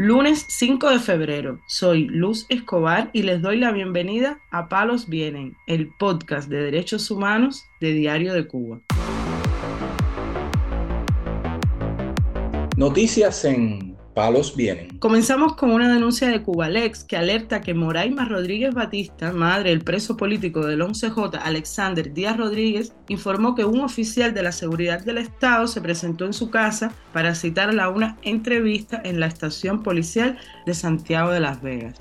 [0.00, 5.56] Lunes 5 de febrero, soy Luz Escobar y les doy la bienvenida a Palos Vienen,
[5.66, 8.80] el podcast de derechos humanos de Diario de Cuba.
[12.76, 13.87] Noticias en
[14.18, 14.98] palos vienen.
[14.98, 20.16] Comenzamos con una denuncia de Cubalex que alerta que Moraima Rodríguez Batista, madre del preso
[20.16, 25.68] político del 11J Alexander Díaz Rodríguez, informó que un oficial de la seguridad del Estado
[25.68, 30.74] se presentó en su casa para citarla a una entrevista en la estación policial de
[30.74, 31.94] Santiago de Las Vegas.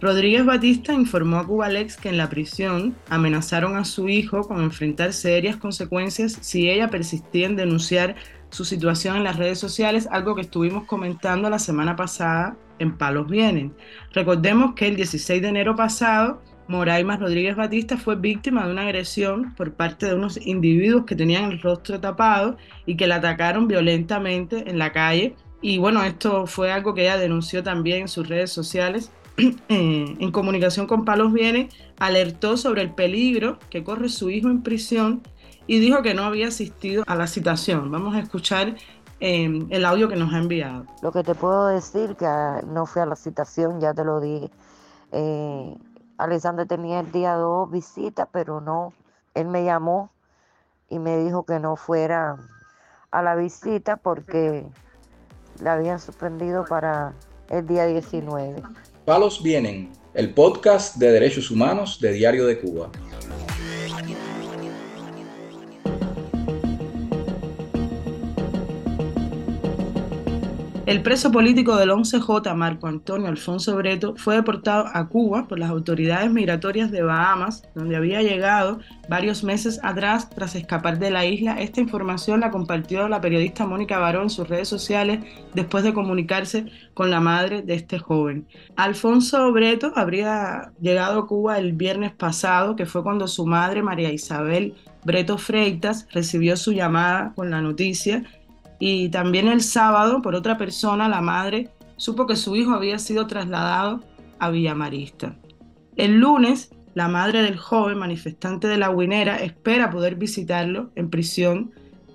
[0.00, 5.12] Rodríguez Batista informó a Cubalex que en la prisión amenazaron a su hijo con enfrentar
[5.12, 8.16] serias consecuencias si ella persistía en denunciar
[8.52, 13.28] su situación en las redes sociales, algo que estuvimos comentando la semana pasada en Palos
[13.28, 13.74] Vienen.
[14.12, 19.54] Recordemos que el 16 de enero pasado, Moraima Rodríguez Batista fue víctima de una agresión
[19.56, 24.68] por parte de unos individuos que tenían el rostro tapado y que la atacaron violentamente
[24.68, 25.34] en la calle.
[25.62, 29.10] Y bueno, esto fue algo que ella denunció también en sus redes sociales.
[29.68, 34.62] Eh, en comunicación con Palos Vienen, alertó sobre el peligro que corre su hijo en
[34.62, 35.22] prisión
[35.66, 37.90] y dijo que no había asistido a la citación.
[37.90, 38.76] Vamos a escuchar
[39.20, 40.86] eh, el audio que nos ha enviado.
[41.02, 44.20] Lo que te puedo decir que ah, no fui a la citación, ya te lo
[44.20, 44.50] dije.
[45.12, 45.76] Eh,
[46.18, 48.92] Alexander tenía el día dos visitas, pero no.
[49.34, 50.10] Él me llamó
[50.88, 52.36] y me dijo que no fuera
[53.10, 54.66] a la visita porque
[55.60, 57.14] la habían suspendido para
[57.50, 58.62] el día 19.
[59.04, 62.90] Palos Vienen, el podcast de derechos humanos de Diario de Cuba.
[70.84, 75.70] El preso político del 11J, Marco Antonio Alfonso Breto, fue deportado a Cuba por las
[75.70, 81.60] autoridades migratorias de Bahamas, donde había llegado varios meses atrás tras escapar de la isla.
[81.60, 85.20] Esta información la compartió la periodista Mónica Barón en sus redes sociales
[85.54, 88.48] después de comunicarse con la madre de este joven.
[88.74, 94.12] Alfonso Breto habría llegado a Cuba el viernes pasado, que fue cuando su madre, María
[94.12, 98.24] Isabel Breto Freitas, recibió su llamada con la noticia
[98.78, 103.26] y también el sábado, por otra persona, la madre supo que su hijo había sido
[103.26, 104.00] trasladado
[104.38, 105.36] a Villamarista.
[105.96, 111.72] El lunes, la madre del joven manifestante de la Guinera espera poder visitarlo en prisión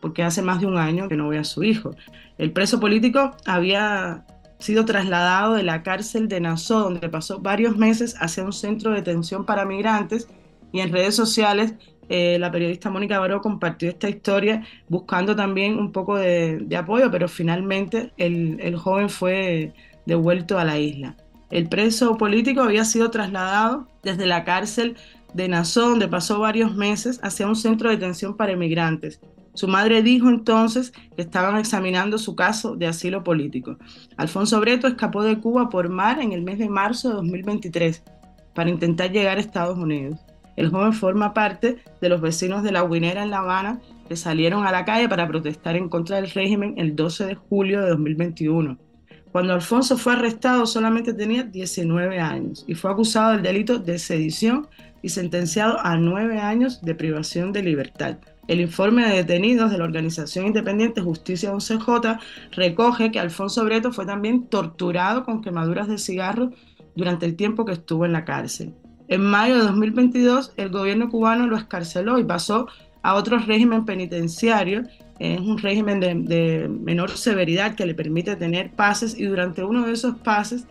[0.00, 1.94] porque hace más de un año que no ve a su hijo.
[2.38, 4.24] El preso político había
[4.58, 8.98] sido trasladado de la cárcel de Nassau, donde pasó varios meses, hacia un centro de
[8.98, 10.28] detención para migrantes
[10.72, 11.74] y en redes sociales
[12.12, 17.28] eh, la periodista Mónica Baró compartió esta historia buscando también un poco de, apoyo, pero
[17.28, 19.72] finalmente el, joven fue
[20.06, 21.16] devuelto a la isla.
[21.50, 24.96] El preso político había sido trasladado desde la cárcel
[25.34, 29.20] de Nassau, donde pasó varios meses, hacia un centro de detención para inmigrantes.
[29.54, 33.76] Su madre dijo entonces que estaban examinando su caso de asilo político.
[34.16, 38.02] Alfonso Breto escapó de Cuba por mar en el mes de marzo de 2023
[38.52, 40.18] para intentar llegar a Estados Unidos.
[40.60, 44.66] El joven forma parte de los vecinos de La Guinera en La Habana que salieron
[44.66, 48.76] a la calle para protestar en contra del régimen el 12 de julio de 2021.
[49.32, 54.68] Cuando Alfonso fue arrestado solamente tenía 19 años y fue acusado del delito de sedición
[55.00, 58.18] y sentenciado a nueve años de privación de libertad.
[58.46, 62.20] El informe de detenidos de la organización independiente Justicia 11J
[62.52, 66.50] recoge que Alfonso Breto fue también torturado con quemaduras de cigarro
[66.94, 68.74] durante el tiempo que estuvo en la cárcel.
[69.10, 72.68] En mayo de 2022, el gobierno cubano lo escarceló y pasó
[73.02, 74.84] a otro régimen penitenciario.
[75.18, 79.94] Es un régimen de, menor severidad que le permite tener pases y durante uno de
[79.94, 80.64] esos pases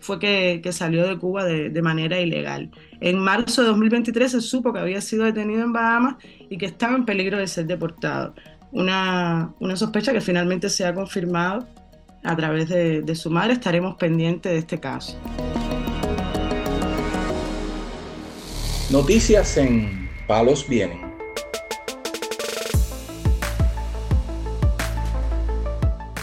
[0.00, 2.68] fue que, salió de Cuba de, manera ilegal.
[3.00, 6.16] En marzo de 2023 se supo que había sido detenido en Bahamas
[6.50, 8.34] y que estaba en peligro de ser deportado.
[8.72, 11.64] Una, sospecha que finalmente se ha confirmado
[12.24, 13.52] a través de, de su madre.
[13.52, 15.16] Estaremos pendientes de este caso.
[18.90, 21.00] Noticias en Palos Vienen.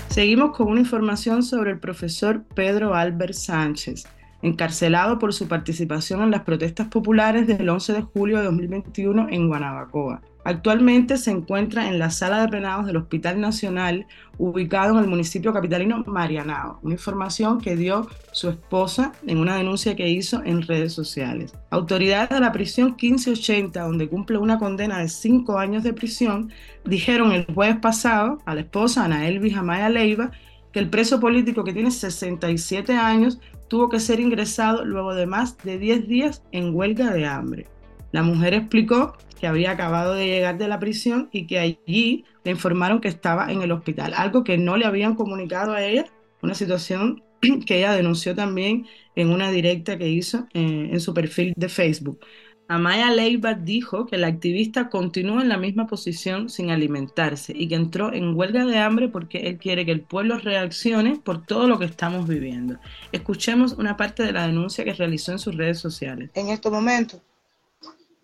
[0.10, 4.04] Seguimos con una información sobre el profesor Pedro Albert Sánchez,
[4.44, 9.48] encarcelado por su participación en las protestas populares del 11 de julio de 2021 en
[9.48, 10.22] Guanabacoa.
[10.44, 14.08] Actualmente se encuentra en la sala de penados del Hospital Nacional,
[14.38, 19.96] ubicado en el municipio capitalino Marianao, una información que dio su esposa en una denuncia
[19.96, 21.54] que hizo en redes sociales.
[21.70, 26.52] Autoridades de la prisión 1580, donde cumple una condena de cinco años de prisión,
[26.86, 30.32] dijeron el jueves pasado a la esposa Ana Elvis Amaya Leiva
[30.72, 35.58] que el preso político que tiene 67 años tuvo que ser ingresado luego de más
[35.60, 37.68] de 10 días en huelga de hambre.
[38.12, 42.52] La mujer explicó que había acabado de llegar de la prisión y que allí le
[42.52, 46.06] informaron que estaba en el hospital, algo que no le habían comunicado a ella
[46.42, 47.24] Una situación
[47.66, 48.86] que ella denunció también
[49.16, 52.20] en una directa que hizo eh, en su perfil de Facebook.
[52.68, 57.76] Amaya Leiva dijo que la activista continúa en la misma posición sin alimentarse y que
[57.76, 61.80] entró en huelga de hambre porque él quiere que el pueblo reaccione por todo lo
[61.80, 62.78] que estamos viviendo.
[63.12, 66.30] Escuchemos una parte de la denuncia que realizó en sus redes sociales.
[66.34, 67.20] En estos momentos,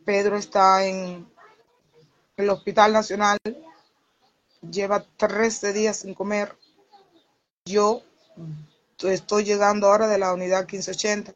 [0.08, 1.30] Pedro está en
[2.38, 3.38] el Hospital Nacional,
[4.62, 6.56] lleva 13 días sin comer.
[7.66, 8.04] Yo
[9.04, 11.34] estoy llegando ahora de la unidad 1580.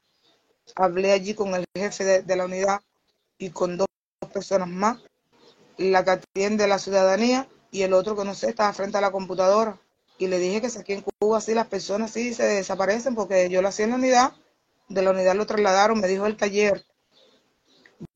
[0.78, 2.80] Hablé allí con el jefe de, la unidad
[3.38, 3.88] y con dos
[4.34, 5.00] personas más,
[5.76, 9.12] la que atiende la ciudadanía y el otro que no sé, estaba frente a la
[9.12, 9.78] computadora.
[10.18, 13.50] Y le dije que si aquí en Cuba así las personas sí se desaparecen porque
[13.50, 14.32] yo lo hacía en la unidad,
[14.88, 16.86] de la unidad lo trasladaron, me dijo el taller.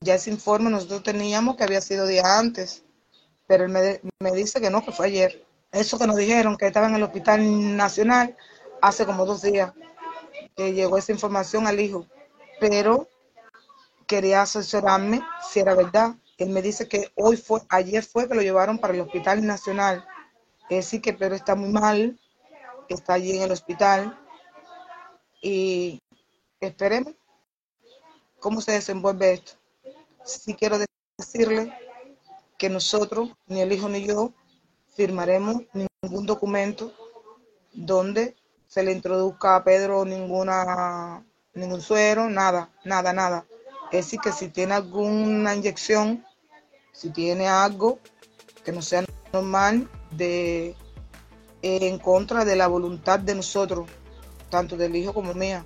[0.02, 2.84] Ya ese informe nosotros teníamos que había sido día antes,
[3.48, 5.46] pero él me, me dice que no, que fue ayer.
[5.72, 8.36] Eso que nos dijeron que estaba en el Hospital Nacional
[8.82, 9.74] hace como dos días,
[10.56, 12.06] que llegó esa información al hijo.
[12.60, 13.08] Pero
[14.08, 16.16] quería asesorarme si era verdad.
[16.38, 20.06] Él me dice que hoy fue, ayer fue que lo llevaron para el Hospital Nacional.
[20.70, 22.20] Es decir, que Pedro está muy mal,
[22.90, 24.18] está allí en el hospital
[25.42, 26.02] y
[26.60, 27.14] esperemos
[28.40, 29.54] cómo se desenvuelve esto.
[30.26, 30.78] Sí quiero
[31.18, 31.74] decirle
[32.58, 34.34] que nosotros, ni el hijo ni yo,
[34.96, 35.64] firmaremos
[36.02, 36.94] ningún documento
[37.74, 38.36] donde
[38.68, 41.24] se le introduzca a Pedro ninguna
[41.54, 43.46] ningún suero, nada, nada, nada.
[43.92, 46.26] Es decir, que si tiene alguna inyección,
[46.92, 48.00] si tiene algo
[48.64, 50.76] que no sea normal, de,
[51.62, 53.88] en contra de la voluntad de nosotros,
[54.50, 55.66] tanto del hijo como mía,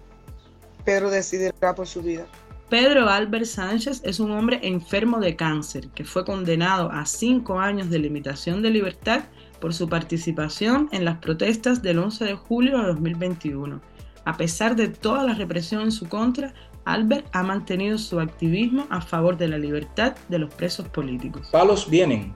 [0.84, 2.28] Pedro decidirá por su vida.
[2.70, 7.90] Pedro Albert Sánchez es un hombre enfermo de cáncer que fue condenado a cinco años
[7.90, 9.24] de limitación de libertad
[9.60, 13.82] por su participación en las protestas del 11 de julio de 2021.
[14.24, 16.54] A pesar de toda la represión en su contra,
[16.86, 21.50] Albert ha mantenido su activismo a favor de la libertad de los presos políticos.
[21.52, 22.36] Palos Vienen,